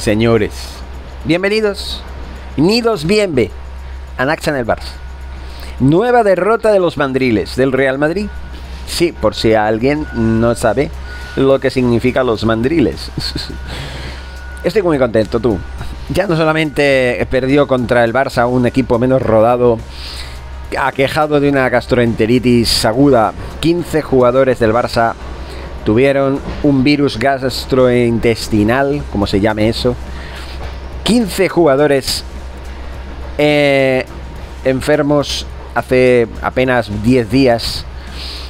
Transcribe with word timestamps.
Señores. 0.00 0.52
Bienvenidos. 1.24 2.02
Nidos 2.56 3.04
bienve. 3.06 3.50
Anaxa 4.16 4.50
en 4.50 4.56
el 4.56 4.66
Barça. 4.66 4.92
Nueva 5.80 6.24
derrota 6.24 6.72
de 6.72 6.80
los 6.80 6.96
mandriles 6.96 7.56
del 7.56 7.72
Real 7.72 7.98
Madrid. 7.98 8.26
Sí, 8.86 9.12
por 9.12 9.34
si 9.34 9.54
alguien 9.54 10.06
no 10.14 10.54
sabe 10.54 10.90
lo 11.36 11.60
que 11.60 11.70
significa 11.70 12.24
los 12.24 12.44
mandriles. 12.44 13.10
Estoy 14.64 14.82
muy 14.82 14.98
contento, 14.98 15.40
tú. 15.40 15.58
Ya 16.08 16.26
no 16.26 16.36
solamente 16.36 17.24
perdió 17.30 17.66
contra 17.68 18.02
el 18.02 18.12
Barça 18.12 18.48
un 18.48 18.66
equipo 18.66 18.98
menos 18.98 19.22
rodado, 19.22 19.78
aquejado 20.78 21.38
de 21.38 21.50
una 21.50 21.68
gastroenteritis 21.68 22.84
aguda. 22.84 23.34
15 23.60 24.02
jugadores 24.02 24.58
del 24.58 24.72
Barça 24.72 25.14
tuvieron 25.84 26.40
un 26.62 26.84
virus 26.84 27.18
gastrointestinal, 27.18 29.02
como 29.10 29.26
se 29.26 29.40
llame 29.40 29.68
eso. 29.68 29.94
15 31.04 31.48
jugadores 31.48 32.24
eh, 33.38 34.04
enfermos 34.64 35.46
hace 35.74 36.28
apenas 36.42 36.90
10 37.02 37.30
días. 37.30 37.84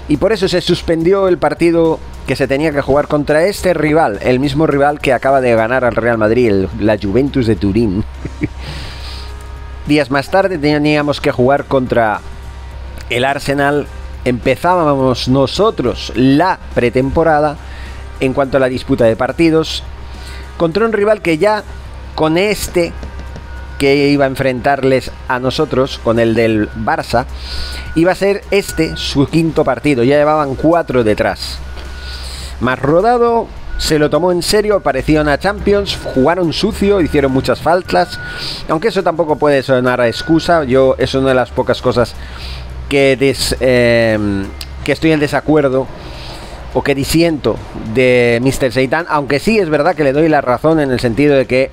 Y 0.08 0.16
por 0.16 0.32
eso 0.32 0.48
se 0.48 0.60
suspendió 0.60 1.28
el 1.28 1.38
partido 1.38 1.98
que 2.26 2.36
se 2.36 2.46
tenía 2.46 2.72
que 2.72 2.82
jugar 2.82 3.08
contra 3.08 3.44
este 3.44 3.74
rival, 3.74 4.18
el 4.22 4.38
mismo 4.38 4.66
rival 4.66 5.00
que 5.00 5.12
acaba 5.12 5.40
de 5.40 5.54
ganar 5.54 5.84
al 5.84 5.96
Real 5.96 6.18
Madrid, 6.18 6.66
la 6.78 6.98
Juventus 7.00 7.46
de 7.46 7.56
Turín. 7.56 8.04
Días 9.86 10.10
más 10.10 10.30
tarde 10.30 10.58
teníamos 10.58 11.20
que 11.20 11.32
jugar 11.32 11.64
contra 11.64 12.20
el 13.10 13.24
Arsenal. 13.24 13.86
Empezábamos 14.24 15.28
nosotros 15.28 16.12
la 16.14 16.58
pretemporada 16.74 17.56
en 18.20 18.32
cuanto 18.32 18.56
a 18.56 18.60
la 18.60 18.68
disputa 18.68 19.04
de 19.04 19.16
partidos 19.16 19.82
contra 20.56 20.84
un 20.84 20.92
rival 20.92 21.22
que 21.22 21.38
ya 21.38 21.64
con 22.14 22.38
este 22.38 22.92
que 23.78 24.08
iba 24.10 24.26
a 24.26 24.28
enfrentarles 24.28 25.10
a 25.26 25.40
nosotros, 25.40 25.98
con 26.04 26.20
el 26.20 26.36
del 26.36 26.70
Barça, 26.70 27.24
iba 27.96 28.12
a 28.12 28.14
ser 28.14 28.44
este 28.52 28.96
su 28.96 29.26
quinto 29.26 29.64
partido. 29.64 30.04
Ya 30.04 30.18
llevaban 30.18 30.54
cuatro 30.54 31.02
detrás. 31.02 31.58
Más 32.60 32.78
rodado, 32.78 33.48
se 33.78 33.98
lo 33.98 34.08
tomó 34.08 34.30
en 34.30 34.42
serio, 34.42 34.78
parecía 34.78 35.20
una 35.20 35.36
Champions, 35.36 35.98
jugaron 36.14 36.52
sucio, 36.52 37.00
hicieron 37.00 37.32
muchas 37.32 37.60
faltas, 37.60 38.20
aunque 38.68 38.86
eso 38.86 39.02
tampoco 39.02 39.34
puede 39.34 39.64
sonar 39.64 40.00
a 40.00 40.06
excusa, 40.06 40.62
yo 40.62 40.94
es 40.98 41.12
una 41.14 41.30
de 41.30 41.34
las 41.34 41.50
pocas 41.50 41.82
cosas 41.82 42.14
que, 42.92 43.34
em, 43.60 44.44
que 44.84 44.92
estoy 44.92 45.12
en 45.12 45.20
desacuerdo 45.20 45.86
o 46.74 46.82
que 46.82 46.94
disiento 46.94 47.56
de 47.94 48.38
Mr. 48.42 48.70
Seitan, 48.70 49.06
aunque 49.08 49.40
sí 49.40 49.58
es 49.58 49.70
verdad 49.70 49.94
que 49.94 50.04
le 50.04 50.12
doy 50.12 50.28
la 50.28 50.42
razón 50.42 50.78
en 50.78 50.90
el 50.90 51.00
sentido 51.00 51.34
de 51.34 51.46
que 51.46 51.70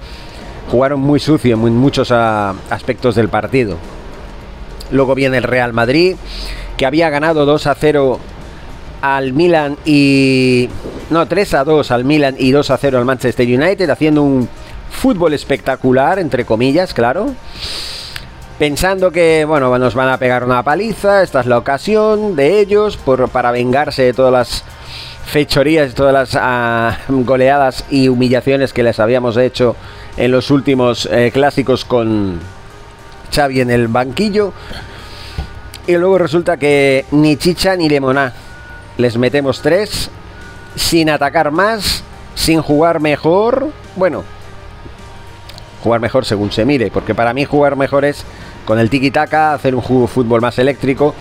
jugaron 0.71 1.01
muy 1.01 1.19
sucio 1.19 1.55
en 1.55 1.75
muchos 1.75 2.11
aspectos 2.11 3.15
del 3.15 3.27
partido. 3.27 3.75
Luego 4.91 5.13
viene 5.13 5.35
el 5.35 5.43
Real 5.43 5.73
Madrid, 5.73 6.15
que 6.77 6.85
había 6.85 7.09
ganado 7.09 7.45
2 7.45 7.67
a 7.67 7.75
0 7.75 8.17
al 9.01 9.33
Milan 9.33 9.75
y... 9.83 10.69
No, 11.09 11.27
3 11.27 11.53
a 11.55 11.63
2 11.65 11.91
al 11.91 12.05
Milan 12.05 12.35
y 12.39 12.51
2 12.51 12.71
a 12.71 12.77
0 12.77 12.97
al 12.97 13.03
Manchester 13.03 13.45
United, 13.45 13.89
haciendo 13.89 14.23
un 14.23 14.47
fútbol 14.89 15.33
espectacular, 15.33 16.17
entre 16.17 16.45
comillas, 16.45 16.93
claro. 16.93 17.33
Pensando 18.59 19.09
que, 19.11 19.45
bueno, 19.45 19.75
nos 19.79 19.95
van 19.95 20.09
a 20.09 20.17
pegar 20.17 20.43
una 20.43 20.63
paliza, 20.63 21.23
esta 21.23 21.39
es 21.39 21.45
la 21.45 21.57
ocasión 21.57 22.35
de 22.35 22.59
ellos 22.59 22.97
por, 22.97 23.29
para 23.29 23.51
vengarse 23.51 24.03
de 24.03 24.13
todas 24.13 24.33
las 24.33 24.65
fechorías, 25.25 25.93
todas 25.93 26.11
las 26.11 26.31
ah, 26.35 26.97
goleadas 27.07 27.85
y 27.89 28.09
humillaciones 28.09 28.73
que 28.73 28.83
les 28.83 28.99
habíamos 28.99 29.37
hecho 29.37 29.77
en 30.17 30.31
los 30.31 30.51
últimos 30.51 31.07
eh, 31.09 31.31
clásicos 31.31 31.85
con 31.85 32.37
Xavi 33.33 33.61
en 33.61 33.71
el 33.71 33.87
banquillo. 33.87 34.51
Y 35.87 35.93
luego 35.93 36.17
resulta 36.17 36.57
que 36.57 37.05
ni 37.11 37.37
chicha 37.37 37.77
ni 37.77 37.87
lemoná 37.87 38.33
les 38.97 39.15
metemos 39.15 39.61
tres, 39.61 40.09
sin 40.75 41.09
atacar 41.09 41.51
más, 41.51 42.03
sin 42.35 42.61
jugar 42.61 42.99
mejor. 42.99 43.69
Bueno, 43.95 44.25
jugar 45.81 46.01
mejor 46.01 46.25
según 46.25 46.51
se 46.51 46.65
mire, 46.65 46.91
porque 46.91 47.15
para 47.15 47.33
mí 47.33 47.45
jugar 47.45 47.77
mejor 47.77 48.03
es 48.03 48.25
con 48.69 48.77
el 48.77 48.91
tiki-taka, 48.91 49.55
hacer 49.55 49.73
un 49.73 49.81
fútbol 49.81 50.41
más 50.41 50.59
eléctrico. 50.59 51.15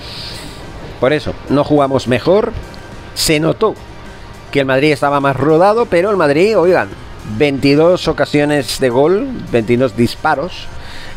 Por 1.01 1.15
eso, 1.15 1.33
no 1.49 1.65
jugamos 1.65 2.07
mejor. 2.07 2.53
Se 3.15 3.41
notó 3.41 3.75
que 4.53 4.61
el 4.61 4.67
Madrid 4.67 4.93
estaba 4.93 5.19
más 5.21 5.35
rodado, 5.35 5.87
pero 5.87 6.11
el 6.11 6.19
Madrid, 6.19 6.59
oigan, 6.59 6.91
22 7.39 8.07
ocasiones 8.07 8.79
de 8.81 8.91
gol, 8.91 9.27
22 9.51 9.97
disparos 9.97 10.67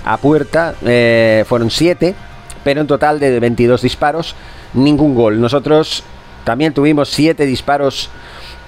a 0.05 0.15
puerta, 0.15 0.73
eh, 0.85 1.43
fueron 1.49 1.69
7, 1.69 2.15
pero 2.63 2.79
en 2.79 2.87
total 2.87 3.19
de 3.19 3.37
22 3.37 3.81
disparos, 3.81 4.33
ningún 4.73 5.13
gol. 5.13 5.41
Nosotros 5.41 6.01
también 6.45 6.73
tuvimos 6.73 7.09
7 7.09 7.45
disparos 7.45 8.09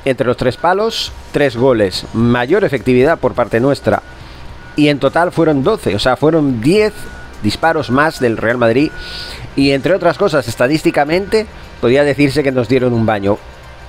entre 0.03 0.27
los 0.27 0.35
tres 0.35 0.57
palos, 0.57 1.13
3 1.31 1.55
goles, 1.55 2.03
mayor 2.11 2.65
efectividad 2.65 3.19
por 3.19 3.35
parte 3.35 3.61
nuestra. 3.61 4.03
Y 4.75 4.89
en 4.89 4.99
total 4.99 5.31
fueron 5.31 5.63
12, 5.63 5.95
o 5.95 5.99
sea, 5.99 6.17
fueron 6.17 6.59
10 6.59 6.91
disparos 7.43 7.91
más 7.91 8.19
del 8.19 8.37
Real 8.37 8.57
Madrid. 8.57 8.91
Y 9.55 9.71
entre 9.71 9.93
otras 9.93 10.17
cosas, 10.17 10.47
estadísticamente, 10.47 11.45
podría 11.79 12.03
decirse 12.03 12.41
que 12.41 12.51
nos 12.51 12.67
dieron 12.67 12.93
un 12.93 13.05
baño. 13.05 13.37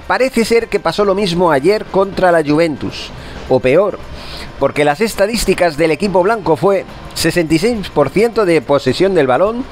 Parece 0.06 0.44
ser 0.44 0.68
que 0.68 0.80
pasó 0.80 1.06
lo 1.06 1.14
mismo 1.14 1.50
ayer 1.50 1.86
contra 1.86 2.30
la 2.30 2.44
Juventus, 2.44 3.10
o 3.48 3.60
peor, 3.60 3.98
porque 4.58 4.84
las 4.84 5.00
estadísticas 5.00 5.78
del 5.78 5.92
equipo 5.92 6.22
blanco 6.22 6.56
fue 6.56 6.84
66% 7.16 8.44
de 8.44 8.60
posesión 8.60 9.14
del 9.14 9.26
balón, 9.26 9.64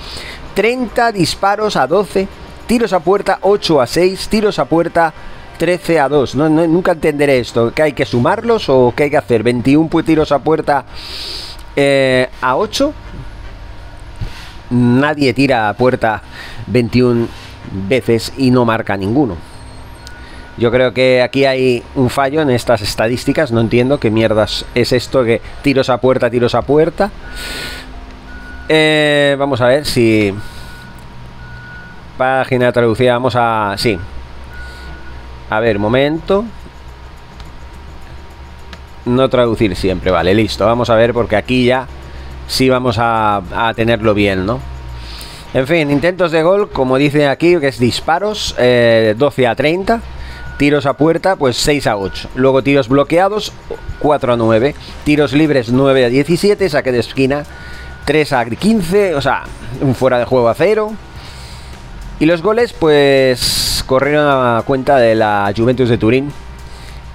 30 0.54 1.12
disparos 1.12 1.76
a 1.76 1.86
12 1.86 2.28
tiros 2.66 2.92
a 2.94 3.00
puerta 3.00 3.38
8 3.42 3.80
a 3.82 3.86
6, 3.86 4.28
tiros 4.28 4.58
a 4.58 4.64
puerta 4.64 5.12
13 5.58 6.00
a 6.00 6.08
2. 6.08 6.34
No, 6.36 6.48
nunca 6.48 6.92
entenderé 6.92 7.38
esto, 7.38 7.72
que 7.72 7.82
hay 7.82 7.92
que 7.92 8.06
sumarlos 8.06 8.68
o 8.68 8.94
qué 8.96 9.04
hay 9.04 9.10
que 9.10 9.16
hacer. 9.18 9.42
21 9.42 9.88
tiros 10.02 10.32
a 10.32 10.38
puerta 10.38 10.84
eh, 11.76 12.28
a 12.40 12.56
8. 12.56 12.92
Nadie 14.72 15.34
tira 15.34 15.68
a 15.68 15.74
puerta 15.74 16.22
21 16.66 17.28
veces 17.88 18.32
y 18.36 18.50
no 18.50 18.64
marca 18.64 18.96
ninguno. 18.96 19.36
Yo 20.58 20.70
creo 20.70 20.92
que 20.92 21.22
aquí 21.22 21.44
hay 21.44 21.82
un 21.94 22.10
fallo 22.10 22.42
en 22.42 22.50
estas 22.50 22.82
estadísticas. 22.82 23.52
No 23.52 23.60
entiendo 23.60 24.00
qué 24.00 24.10
mierdas 24.10 24.64
es 24.74 24.92
esto 24.92 25.24
que 25.24 25.40
tiros 25.62 25.88
a 25.88 25.98
puerta, 25.98 26.30
tiros 26.30 26.54
a 26.54 26.62
puerta. 26.62 27.10
Eh, 28.68 29.36
vamos 29.38 29.60
a 29.60 29.66
ver 29.66 29.86
si 29.86 30.34
Página 32.16 32.70
traducida, 32.72 33.14
vamos 33.14 33.34
a... 33.36 33.74
Sí. 33.78 33.98
A 35.48 35.60
ver, 35.60 35.78
momento. 35.78 36.44
No 39.06 39.28
traducir 39.28 39.74
siempre, 39.74 40.10
vale, 40.10 40.34
listo. 40.34 40.66
Vamos 40.66 40.90
a 40.90 40.94
ver 40.94 41.12
porque 41.14 41.36
aquí 41.36 41.64
ya 41.64 41.86
sí 42.52 42.68
vamos 42.68 42.96
a, 42.98 43.72
tenerlo 43.74 44.12
bien, 44.12 44.44
¿no? 44.44 44.60
En 45.54 45.66
fin, 45.66 45.90
intentos 45.90 46.32
de 46.32 46.42
gol, 46.42 46.70
como 46.70 46.98
dice 46.98 47.26
aquí, 47.26 47.58
que 47.58 47.68
es 47.68 47.78
disparos, 47.78 48.54
12 48.56 48.58
eh, 48.58 49.46
a 49.46 49.54
30. 49.54 50.00
Tiros 50.58 50.86
a 50.86 50.92
puerta, 50.92 51.36
pues 51.36 51.56
6 51.56 51.86
a 51.86 51.96
8. 51.96 52.28
Luego 52.34 52.62
tiros 52.62 52.88
bloqueados, 52.88 53.52
4 53.98 54.34
a 54.34 54.36
9. 54.36 54.74
Tiros 55.02 55.32
libres, 55.32 55.70
9 55.70 56.04
a 56.04 56.08
17. 56.08 56.68
Saque 56.68 56.92
de 56.92 57.00
esquina, 57.00 57.44
3 58.04 58.32
a 58.32 58.44
15. 58.44 59.14
O 59.14 59.20
sea, 59.20 59.44
un 59.80 59.94
fuera 59.94 60.18
de 60.18 60.24
juego 60.24 60.48
a 60.48 60.54
0. 60.54 60.92
Y 62.20 62.26
los 62.26 62.42
goles, 62.42 62.74
pues, 62.74 63.82
corrieron 63.86 64.26
a 64.28 64.62
cuenta 64.62 64.98
de 64.98 65.14
la 65.14 65.52
Juventus 65.56 65.88
de 65.88 65.98
Turín. 65.98 66.30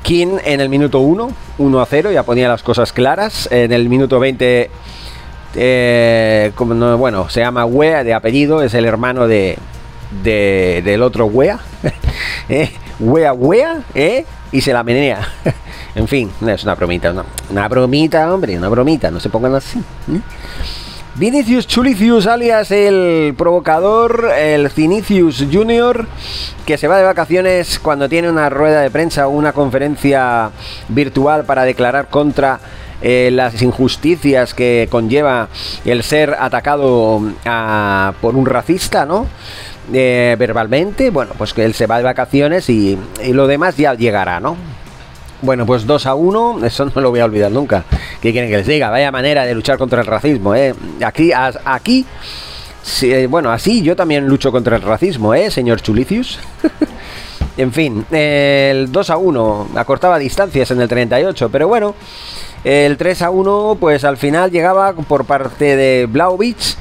King 0.04 0.38
en 0.44 0.62
el 0.62 0.70
minuto 0.70 1.00
1, 1.00 1.30
1 1.58 1.82
a 1.82 1.86
0, 1.86 2.12
ya 2.12 2.24
ponía 2.24 2.50
las 2.50 2.64
cosas 2.64 2.92
claras. 2.92 3.48
En 3.52 3.72
el 3.72 3.88
minuto 3.88 4.20
20, 4.20 4.70
eh, 5.60 6.52
como 6.54 6.98
bueno, 6.98 7.30
se 7.30 7.40
llama 7.40 7.66
Wea 7.66 8.04
de 8.04 8.14
apellido, 8.14 8.62
es 8.62 8.76
el 8.76 8.86
hermano 8.86 9.28
de, 9.28 9.58
del 10.24 11.02
otro 11.02 11.26
Wea. 11.26 11.60
¿Eh? 12.50 12.70
Wea, 13.00 13.82
¿eh? 13.96 14.26
Y 14.52 14.62
se 14.62 14.72
la 14.72 14.84
menea. 14.84 15.28
en 15.96 16.08
fin, 16.08 16.32
es 16.48 16.64
una 16.64 16.76
bromita, 16.76 17.12
una, 17.12 17.26
una 17.50 17.68
bromita, 17.68 18.32
hombre, 18.32 18.56
una 18.56 18.70
bromita, 18.70 19.10
no 19.10 19.20
se 19.20 19.30
pongan 19.30 19.56
así. 19.56 19.80
¿eh? 19.80 20.22
Vinicius 21.16 21.66
Chulicius, 21.66 22.28
alias 22.28 22.70
el 22.70 23.34
provocador, 23.36 24.30
el 24.38 24.70
Cinicius 24.70 25.48
Junior, 25.52 26.06
que 26.64 26.78
se 26.78 26.88
va 26.88 27.00
de 27.00 27.04
vacaciones 27.04 27.80
cuando 27.80 28.08
tiene 28.08 28.30
una 28.30 28.52
rueda 28.52 28.82
de 28.82 28.92
prensa 28.92 29.28
o 29.28 29.32
una 29.32 29.52
conferencia 29.52 30.52
virtual 30.90 31.46
para 31.46 31.64
declarar 31.64 32.10
contra 32.10 32.60
eh, 33.02 33.30
las 33.32 33.62
injusticias 33.62 34.54
que 34.54 34.88
conlleva 34.90 35.50
el 35.86 36.04
ser 36.04 36.36
atacado 36.40 37.22
ah, 37.46 38.14
por 38.22 38.36
un 38.36 38.46
racista, 38.46 39.06
¿no? 39.06 39.28
Eh, 39.94 40.36
verbalmente, 40.38 41.10
bueno, 41.12 41.32
pues 41.38 41.54
que 41.54 41.64
él 41.64 41.74
se 41.74 41.88
va 41.88 41.98
de 41.98 42.04
vacaciones 42.04 42.70
y, 42.70 42.98
y 43.24 43.34
lo 43.34 43.48
demás 43.48 43.78
ya 43.78 43.94
llegará, 43.94 44.40
¿no? 44.40 44.58
Bueno, 45.42 45.66
pues 45.66 45.86
2 45.86 46.06
a 46.08 46.16
1, 46.16 46.60
eso 46.66 46.86
no 46.86 47.02
lo 47.02 47.10
voy 47.10 47.20
a 47.20 47.26
olvidar 47.26 47.52
nunca. 47.52 47.84
¿Qué 48.22 48.32
quieren 48.32 48.50
que 48.50 48.58
les 48.58 48.68
diga? 48.68 48.90
Vaya 48.90 49.12
manera 49.12 49.46
de 49.46 49.54
luchar 49.54 49.78
contra 49.78 50.02
el 50.02 50.08
racismo, 50.08 50.56
¿eh? 50.56 50.74
Aquí, 51.04 51.32
aquí, 51.34 52.06
eh, 53.04 53.28
bueno, 53.30 53.52
así 53.52 53.82
yo 53.82 53.96
también 53.96 54.28
lucho 54.28 54.52
contra 54.52 54.78
el 54.78 54.82
racismo, 54.82 55.34
¿eh, 55.34 55.52
señor 55.52 55.82
Chulicius? 55.82 56.40
en 57.58 57.72
fin, 57.72 58.06
el 58.12 58.92
2 58.92 59.10
a 59.10 59.18
1, 59.18 59.70
acortaba 59.76 60.18
distancias 60.18 60.72
en 60.72 60.82
el 60.82 60.88
38, 60.88 61.50
pero 61.52 61.68
bueno, 61.68 61.96
el 62.64 62.98
3 62.98 63.22
a 63.22 63.30
1, 63.30 63.78
pues 63.80 64.04
al 64.04 64.18
final 64.18 64.52
llegaba 64.52 64.94
por 64.94 65.26
parte 65.26 65.76
de 65.76 66.06
Blauvich 66.06 66.78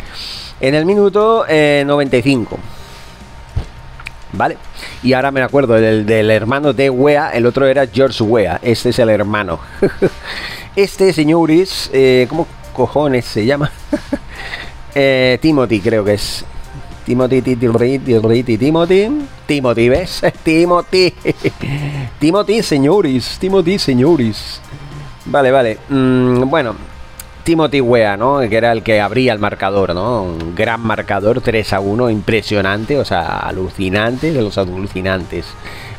en 0.60 0.74
el 0.74 0.84
minuto 0.86 1.44
95. 1.48 2.54
Eh, 2.54 2.58
¿Vale? 4.32 4.58
Y 5.02 5.12
ahora 5.12 5.30
me 5.30 5.42
acuerdo 5.42 5.74
del, 5.74 6.04
del 6.04 6.30
hermano 6.30 6.72
de 6.72 6.90
Wea, 6.90 7.30
el 7.30 7.46
otro 7.46 7.66
era 7.66 7.86
George 7.86 8.22
Wea, 8.22 8.60
este 8.62 8.90
es 8.90 8.98
el 8.98 9.08
hermano. 9.08 9.60
este 10.76 11.12
señores, 11.12 11.90
eh, 11.92 12.26
¿cómo 12.28 12.46
cojones 12.72 13.24
se 13.24 13.46
llama? 13.46 13.70
eh, 14.94 15.38
Timothy 15.40 15.80
creo 15.80 16.04
que 16.04 16.14
es. 16.14 16.44
Timothy, 17.06 17.40
Timothy, 17.40 18.00
Timothy, 18.00 19.08
Timothy, 19.46 19.88
¿ves? 19.88 20.22
Timothy, 20.42 21.14
Timothy, 22.18 22.62
señores, 22.64 23.36
Timothy, 23.38 23.78
señores. 23.78 24.60
Vale, 25.26 25.50
vale. 25.50 25.78
Mm, 25.88 26.48
bueno, 26.48 26.74
Timothy 27.44 27.80
Wea, 27.80 28.16
¿no? 28.16 28.40
Que 28.40 28.56
era 28.56 28.72
el 28.72 28.82
que 28.82 29.00
abría 29.00 29.32
el 29.32 29.38
marcador, 29.38 29.94
¿no? 29.94 30.22
Un 30.22 30.54
gran 30.54 30.80
marcador, 30.80 31.40
3 31.40 31.72
a 31.74 31.80
1, 31.80 32.10
impresionante, 32.10 32.98
o 32.98 33.04
sea, 33.04 33.38
alucinante 33.38 34.32
de 34.32 34.42
los 34.42 34.58
alucinantes. 34.58 35.46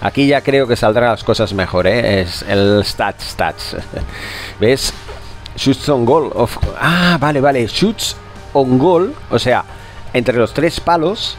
Aquí 0.02 0.28
ya 0.28 0.42
creo 0.42 0.68
que 0.68 0.76
saldrán 0.76 1.12
las 1.12 1.24
cosas 1.24 1.54
mejor, 1.54 1.88
¿eh? 1.88 2.22
Es 2.22 2.44
el 2.44 2.84
stats, 2.84 3.24
stats. 3.32 3.78
¿Ves? 4.60 4.94
Shoots 5.56 5.90
on 5.90 6.06
goal. 6.06 6.32
Of... 6.36 6.58
Ah, 6.80 7.18
vale, 7.20 7.42
vale. 7.42 7.66
Shoots 7.66 8.16
on 8.54 8.78
goal, 8.78 9.14
o 9.30 9.40
sea, 9.40 9.64
entre 10.14 10.38
los 10.38 10.54
tres 10.54 10.80
palos, 10.80 11.38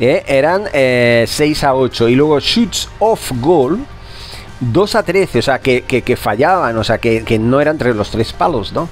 ¿eh? 0.00 0.24
eran 0.26 0.64
6 0.64 0.72
eh, 0.72 1.66
a 1.66 1.74
8. 1.74 2.08
Y 2.08 2.14
luego 2.14 2.40
shoots 2.40 2.88
off 2.98 3.30
goal, 3.40 3.78
2 4.60 4.94
a 4.94 5.02
13, 5.02 5.38
o 5.38 5.42
sea, 5.42 5.58
que, 5.58 5.82
que, 5.82 6.16
fallaban, 6.16 6.76
o 6.76 6.84
sea, 6.84 6.98
que, 6.98 7.24
que 7.24 7.38
no 7.38 7.60
eran 7.60 7.74
entre 7.74 7.94
los 7.94 8.10
tres 8.10 8.32
palos, 8.32 8.72
¿no? 8.72 8.88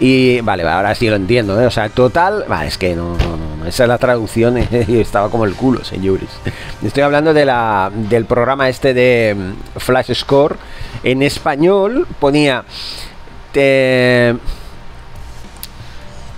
Y 0.00 0.40
vale, 0.42 0.62
ahora 0.68 0.94
sí 0.94 1.08
lo 1.08 1.16
entiendo, 1.16 1.60
¿eh? 1.60 1.66
O 1.66 1.70
sea, 1.70 1.88
total, 1.88 2.44
es 2.64 2.78
que 2.78 2.94
no, 2.94 3.16
no, 3.16 3.66
esa 3.66 3.84
es 3.84 3.88
la 3.88 3.98
traducción 3.98 4.58
y 4.58 4.96
estaba 5.00 5.28
como 5.28 5.44
el 5.44 5.54
culo, 5.54 5.84
señores. 5.84 6.28
Estoy 6.82 7.02
hablando 7.02 7.34
de 7.34 7.44
la, 7.44 7.90
del 7.92 8.24
programa 8.24 8.68
este 8.68 8.94
de 8.94 9.36
mm, 9.36 9.78
Flash 9.78 10.14
Score. 10.14 10.56
En 11.02 11.22
español 11.22 12.06
ponía... 12.20 12.64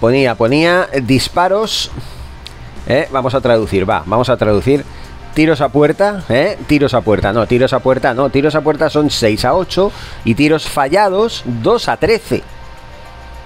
ponía, 0.00 0.34
ponía 0.34 0.88
disparos. 1.02 1.90
¿eh? 2.88 3.08
Vamos 3.10 3.34
a 3.34 3.40
traducir, 3.40 3.88
va, 3.88 4.02
vamos 4.06 4.28
a 4.30 4.36
traducir. 4.36 4.84
Tiros 5.34 5.60
a 5.60 5.68
puerta, 5.68 6.24
¿eh? 6.28 6.58
Tiros 6.66 6.92
a 6.94 7.00
puerta, 7.00 7.32
no, 7.32 7.46
tiros 7.46 7.72
a 7.72 7.80
puerta, 7.80 8.14
no, 8.14 8.30
tiros 8.30 8.54
a 8.54 8.60
puerta 8.60 8.90
son 8.90 9.10
6 9.10 9.44
a 9.44 9.54
8 9.54 9.92
y 10.24 10.34
tiros 10.34 10.68
fallados 10.68 11.42
2 11.44 11.88
a 11.88 11.96
13. 11.96 12.42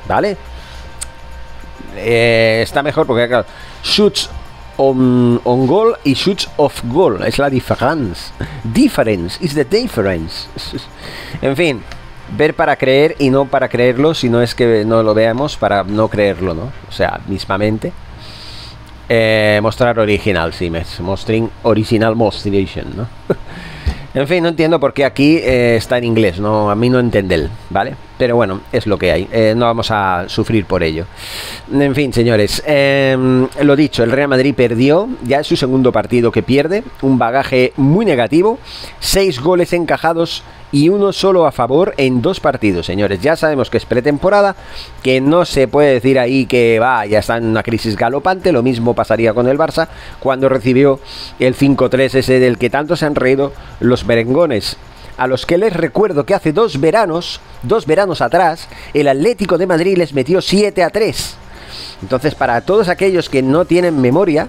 ¿Vale? 0.09 0.37
Eh, 1.97 2.61
está 2.63 2.83
mejor 2.83 3.07
porque, 3.07 3.29
claro, 3.29 3.47
shoots 3.83 4.31
on, 4.77 5.41
on 5.45 5.67
goal 5.67 5.97
y 6.05 6.15
shoots 6.15 6.49
off 6.57 6.81
goal. 6.85 7.23
Es 7.25 7.39
la 7.39 7.51
diferencia. 7.51 8.35
Difference 8.65 9.39
is 9.45 9.55
the 9.55 9.65
difference. 9.65 10.49
en 11.43 11.57
fin, 11.57 11.83
ver 12.37 12.55
para 12.55 12.77
creer 12.77 13.17
y 13.19 13.31
no 13.31 13.45
para 13.47 13.69
creerlo, 13.69 14.15
si 14.15 14.29
no 14.29 14.43
es 14.43 14.55
que 14.55 14.85
no 14.85 15.03
lo 15.03 15.15
veamos 15.15 15.57
para 15.57 15.85
no 15.85 16.09
creerlo, 16.09 16.55
¿no? 16.55 16.73
O 16.89 16.93
sea, 16.93 17.21
mismamente. 17.29 17.93
Eh, 19.09 19.61
mostrar 19.63 19.99
original, 19.99 20.53
sí, 20.55 20.71
mostring 21.01 21.51
original 21.63 22.17
mostration, 22.17 22.87
¿no? 22.97 23.07
en 24.15 24.27
fin, 24.27 24.43
no 24.43 24.49
entiendo 24.49 24.81
por 24.81 24.95
qué 24.95 25.05
aquí 25.05 25.37
eh, 25.37 25.77
está 25.77 25.99
en 25.99 26.05
inglés, 26.05 26.41
no, 26.41 26.71
a 26.71 26.75
mí 26.75 26.89
no 26.89 26.99
entender, 26.99 27.51
¿vale? 27.69 27.97
Pero 28.17 28.37
bueno, 28.37 28.61
es 28.73 28.87
lo 28.87 28.97
que 28.97 29.11
hay. 29.11 29.29
Eh, 29.33 29.55
no 29.57 29.67
vamos 29.67 29.91
a 29.91 30.29
sufrir 30.29 30.67
por 30.67 30.83
ello. 30.83 31.07
En 31.73 31.95
fin, 31.95 32.13
señores, 32.13 32.63
em, 32.65 33.49
lo 33.63 33.75
dicho, 33.75 34.05
el 34.05 34.13
Real 34.13 34.29
Madrid 34.29 34.55
perdió. 34.55 35.09
Ya 35.25 35.41
es 35.41 35.47
su 35.47 35.57
segundo 35.57 35.91
partido 35.91 36.31
que 36.31 36.43
pierde. 36.43 36.85
Un 37.03 37.19
bagaje 37.19 37.73
muy 37.77 38.05
negativo. 38.07 38.59
Seis 39.01 39.41
goles 39.41 39.73
encajados 39.73 40.45
y 40.71 40.89
uno 40.89 41.13
solo 41.13 41.47
a 41.47 41.53
favor 41.53 41.95
en 41.97 42.21
dos 42.21 42.41
partidos, 42.41 42.87
señores. 42.87 43.21
Ya 43.21 43.37
sabemos 43.37 43.71
que 43.71 43.79
es 43.79 43.87
pretemporada, 43.87 44.57
que 45.03 45.21
no 45.21 45.45
se 45.45 45.69
puede 45.69 45.93
decir 45.93 46.19
ahí 46.19 46.47
que 46.47 46.81
va, 46.81 47.07
ya 47.07 47.21
está 47.21 47.37
en 47.37 47.47
una 47.47 47.63
crisis 47.63 47.97
galopante. 47.97 48.51
Lo 48.51 48.63
mismo 48.63 48.95
pasaría 48.95 49.33
con 49.35 49.49
el 49.49 49.57
Barça 49.57 49.89
cuando 50.19 50.49
recibió 50.49 50.99
el 51.39 51.57
5-3 51.57 52.15
ese 52.17 52.41
del 52.41 52.59
que 52.59 52.71
tanto 52.71 52.97
se 52.97 53.07
han 53.07 53.15
reído 53.15 53.53
los 53.79 54.05
berengones 54.05 54.77
a 55.17 55.27
los 55.27 55.47
que 55.47 55.59
les 55.59 55.73
recuerdo 55.73 56.27
que 56.27 56.35
hace 56.35 56.53
dos 56.53 56.81
veranos, 56.81 57.41
dos 57.63 57.87
veranos 57.87 58.21
atrás, 58.21 58.69
el 58.93 59.09
Atlético 59.09 59.59
de 59.59 59.67
Madrid 59.67 59.97
les 59.97 60.13
metió 60.13 60.41
7 60.41 60.83
a 60.83 60.91
3. 60.91 61.37
Entonces, 62.03 62.35
para 62.35 62.61
todos 62.61 62.89
aquellos 62.89 63.29
que 63.29 63.43
no 63.43 63.65
tienen 63.65 64.01
memoria, 64.01 64.49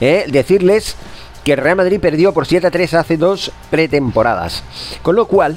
eh, 0.00 0.24
decirles 0.28 0.96
que 1.44 1.52
el 1.52 1.58
Real 1.58 1.76
Madrid 1.76 2.00
perdió 2.00 2.32
por 2.32 2.46
7 2.46 2.66
a 2.66 2.70
3 2.70 2.94
hace 2.94 3.16
dos 3.16 3.52
pretemporadas. 3.70 4.62
Con 5.02 5.16
lo 5.16 5.26
cual, 5.26 5.56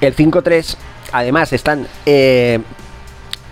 el 0.00 0.16
5-3, 0.16 0.76
además 1.12 1.52
están 1.52 1.86
eh, 2.06 2.60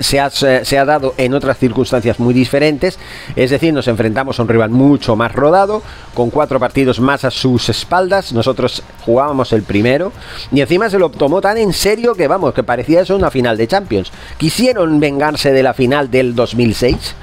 se 0.00 0.18
ha, 0.18 0.84
dado 0.84 1.14
en 1.18 1.34
otras 1.34 1.58
circunstancias 1.58 2.18
muy 2.18 2.32
diferentes, 2.32 2.98
es 3.36 3.50
decir, 3.50 3.72
nos 3.72 3.86
enfrentamos 3.86 4.38
a 4.38 4.42
un 4.42 4.48
rival 4.48 4.70
mucho 4.70 5.14
más 5.14 5.32
rodado, 5.32 5.82
con 6.14 6.30
cuatro 6.30 6.58
partidos 6.58 7.00
más 7.00 7.24
a 7.24 7.30
sus 7.30 7.68
espaldas, 7.68 8.32
nosotros 8.32 8.82
jugábamos 9.04 9.52
el 9.52 9.62
primero, 9.62 10.12
y 10.50 10.62
encima 10.62 10.88
se 10.88 10.98
lo 10.98 11.10
tomó 11.10 11.40
tan 11.40 11.58
en 11.58 11.74
serio 11.74 12.14
que 12.14 12.28
vamos, 12.28 12.54
que 12.54 12.62
parecía 12.62 13.02
eso 13.02 13.14
una 13.14 13.30
final 13.30 13.56
de 13.56 13.68
Champions. 13.68 14.10
Quisieron 14.38 14.98
vengarse 15.00 15.52
de 15.52 15.62
la 15.62 15.74
final 15.74 16.10
del 16.10 16.34
2006. 16.34 17.14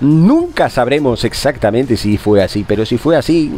Nunca 0.00 0.70
sabremos 0.70 1.24
exactamente 1.24 1.96
si 1.96 2.18
fue 2.18 2.42
así, 2.42 2.64
pero 2.66 2.86
si 2.86 2.98
fue 2.98 3.16
así, 3.16 3.52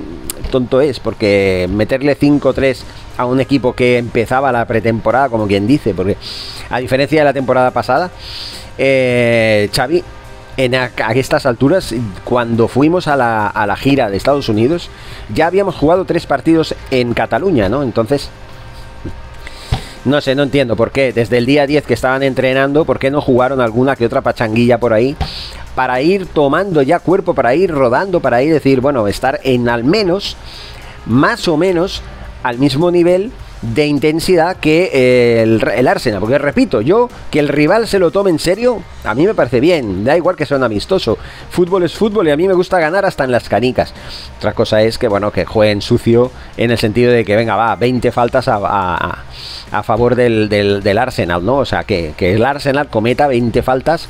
tonto 0.50 0.80
es, 0.80 0.98
porque 0.98 1.68
meterle 1.70 2.18
5-3 2.18 2.78
a 3.16 3.26
un 3.26 3.40
equipo 3.40 3.72
que 3.74 3.98
empezaba 3.98 4.52
la 4.52 4.64
pretemporada, 4.66 5.28
como 5.28 5.46
quien 5.46 5.66
dice, 5.66 5.94
porque 5.94 6.16
a 6.70 6.78
diferencia 6.78 7.20
de 7.20 7.24
la 7.24 7.32
temporada 7.32 7.70
pasada, 7.70 8.10
eh, 8.78 9.68
Xavi, 9.74 10.02
en 10.56 10.74
a, 10.74 10.90
estas 11.14 11.46
alturas, 11.46 11.94
cuando 12.24 12.68
fuimos 12.68 13.08
a 13.08 13.16
la, 13.16 13.46
a 13.46 13.66
la 13.66 13.76
gira 13.76 14.10
de 14.10 14.16
Estados 14.16 14.48
Unidos, 14.48 14.90
ya 15.32 15.46
habíamos 15.46 15.74
jugado 15.74 16.04
tres 16.04 16.26
partidos 16.26 16.74
en 16.90 17.14
Cataluña, 17.14 17.68
¿no? 17.68 17.82
Entonces, 17.82 18.30
no 20.04 20.20
sé, 20.22 20.34
no 20.34 20.44
entiendo 20.44 20.76
por 20.76 20.92
qué. 20.92 21.12
Desde 21.12 21.38
el 21.38 21.46
día 21.46 21.66
10 21.66 21.84
que 21.84 21.94
estaban 21.94 22.22
entrenando, 22.22 22.84
¿por 22.84 22.98
qué 22.98 23.10
no 23.10 23.20
jugaron 23.20 23.60
alguna 23.60 23.96
que 23.96 24.06
otra 24.06 24.22
pachanguilla 24.22 24.78
por 24.78 24.94
ahí? 24.94 25.14
Para 25.74 26.00
ir 26.00 26.26
tomando 26.26 26.80
ya 26.82 27.00
cuerpo, 27.00 27.34
para 27.34 27.54
ir 27.54 27.70
rodando, 27.70 28.20
para 28.20 28.42
ir 28.42 28.52
decir, 28.52 28.80
bueno, 28.80 29.06
estar 29.08 29.40
en 29.44 29.68
al 29.68 29.84
menos, 29.84 30.36
más 31.04 31.46
o 31.48 31.58
menos, 31.58 32.02
al 32.42 32.58
mismo 32.58 32.90
nivel 32.90 33.32
de 33.62 33.86
intensidad 33.86 34.56
que 34.56 34.90
eh, 34.92 35.42
el, 35.42 35.88
Arsenal. 35.88 36.20
Porque 36.20 36.38
repito, 36.38 36.80
yo 36.80 37.08
que 37.30 37.38
el 37.38 37.48
rival 37.48 37.86
se 37.86 37.98
lo 37.98 38.10
tome 38.10 38.30
en 38.30 38.38
serio, 38.38 38.82
a 39.04 39.14
mí 39.14 39.26
me 39.26 39.34
parece 39.34 39.60
bien. 39.60 40.04
Da 40.04 40.16
igual 40.16 40.36
que 40.36 40.46
sea 40.46 40.56
un 40.56 40.64
amistoso. 40.64 41.18
Fútbol 41.50 41.82
es 41.82 41.94
fútbol 41.94 42.28
y 42.28 42.30
a 42.30 42.36
mí 42.36 42.48
me 42.48 42.54
gusta 42.54 42.78
ganar 42.78 43.04
hasta 43.04 43.24
en 43.24 43.32
las 43.32 43.48
canicas. 43.48 43.92
Otra 44.38 44.52
cosa 44.52 44.82
es 44.82 44.98
que, 44.98 45.08
bueno, 45.08 45.30
que 45.30 45.44
jueguen 45.44 45.82
sucio 45.82 46.30
en 46.56 46.70
el 46.70 46.78
sentido 46.78 47.12
de 47.12 47.24
que, 47.24 47.36
venga, 47.36 47.56
va, 47.56 47.76
20 47.76 48.10
faltas 48.12 48.48
a, 48.48 49.24
a, 49.70 49.82
favor 49.82 50.14
del, 50.14 50.48
del, 50.48 50.98
Arsenal, 50.98 51.44
¿no? 51.44 51.58
O 51.58 51.64
sea, 51.64 51.84
que, 51.84 52.14
que 52.16 52.34
el 52.34 52.44
Arsenal 52.44 52.88
cometa 52.88 53.26
20 53.26 53.62
faltas 53.62 54.08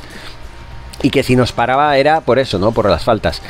y 1.02 1.10
que 1.10 1.22
si 1.22 1.36
nos 1.36 1.52
paraba 1.52 1.96
era 1.96 2.20
por 2.20 2.38
eso, 2.38 2.58
¿no? 2.58 2.72
Por 2.72 2.88
las 2.88 3.04
faltas. 3.04 3.42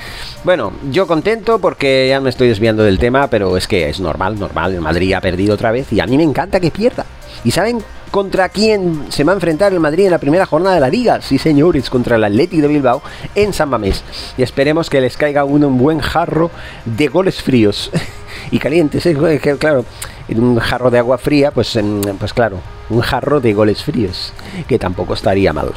Bueno, 0.45 0.73
yo 0.91 1.07
contento 1.07 1.59
porque 1.59 2.09
ya 2.09 2.21
me 2.21 2.31
estoy 2.31 2.49
desviando 2.49 2.83
del 2.83 2.99
tema, 2.99 3.29
pero 3.29 3.57
es 3.57 3.67
que 3.67 3.89
es 3.89 4.01
normal, 4.01 4.39
normal. 4.39 4.75
El 4.75 4.81
Madrid 4.81 5.15
ha 5.15 5.21
perdido 5.21 5.55
otra 5.55 5.71
vez 5.71 5.93
y 5.93 6.01
a 6.01 6.07
mí 6.07 6.17
me 6.17 6.23
encanta 6.23 6.61
que 6.61 6.71
pierda. 6.71 7.05
¿Y 7.45 7.51
saben 7.53 7.79
contra 8.11 8.49
quién 8.49 9.05
se 9.09 9.25
va 9.25 9.33
a 9.33 9.35
enfrentar 9.37 9.73
el 9.73 9.81
Madrid 9.81 10.05
en 10.05 10.11
la 10.11 10.19
primera 10.19 10.47
jornada 10.47 10.75
de 10.75 10.81
la 10.81 10.89
liga? 10.89 11.21
Sí, 11.23 11.39
señores, 11.39 11.89
contra 11.89 12.17
el 12.17 12.25
Atlético 12.25 12.63
de 12.63 12.69
Bilbao 12.69 13.03
en 13.35 13.53
San 13.53 13.69
Mamés. 13.69 14.05
Y 14.37 14.43
esperemos 14.43 14.91
que 14.91 15.01
les 15.01 15.17
caiga 15.17 15.45
uno 15.45 15.69
un 15.69 15.79
buen 15.79 16.01
jarro 16.01 16.51
de 16.85 17.09
goles 17.09 17.43
fríos 17.43 17.91
y 18.51 18.59
calientes. 18.59 19.07
¿eh? 19.07 19.57
Claro, 19.59 19.85
un 20.29 20.59
jarro 20.59 20.91
de 20.91 20.99
agua 20.99 21.19
fría, 21.19 21.51
pues, 21.51 21.79
pues 22.19 22.33
claro, 22.33 22.59
un 22.91 23.01
jarro 23.01 23.41
de 23.41 23.53
goles 23.55 23.83
fríos, 23.83 24.33
que 24.69 24.79
tampoco 24.79 25.15
estaría 25.15 25.53
mal. 25.53 25.73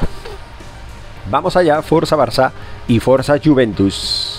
Vamos 1.30 1.56
allá, 1.56 1.80
Forza 1.82 2.16
Barça 2.16 2.52
y 2.88 3.00
Forza 3.00 3.38
Juventus. 3.42 4.33